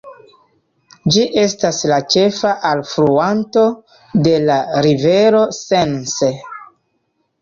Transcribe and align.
Ĝi 1.15 1.25
estas 1.41 1.81
la 1.91 1.99
ĉefa 2.15 2.53
alfluanto 2.71 3.67
de 4.29 4.35
la 4.49 4.59
rivero 4.87 5.47
Sense. 5.63 6.33